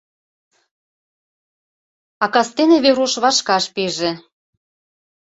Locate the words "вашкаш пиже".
3.23-4.11